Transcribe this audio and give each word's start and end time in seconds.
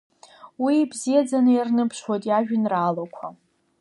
Уи 0.63 0.73
ибзиаӡаны 0.83 1.51
ирныԥшуеит 1.53 2.23
иажәеинраалақәа. 2.27 3.27